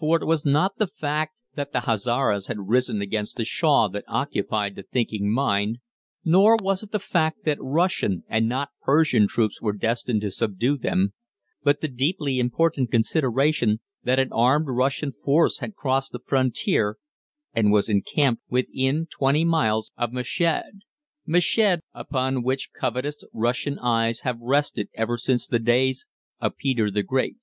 [0.00, 4.02] For it was not the fact that the Hazaras had risen against the Shah that
[4.08, 5.78] occupied the thinking mind,
[6.24, 10.76] nor was it the fact that Russian and not Persian troops were destined to subdue
[10.76, 11.12] them,
[11.62, 16.96] but the deeply important consideration that an armed Russian force had crossed the frontier
[17.54, 20.82] and was encamped within twenty miles of Meshed
[21.26, 26.06] Meshed, upon which covetous Russian eyes have rested ever since the days
[26.40, 27.36] of Peter the Great.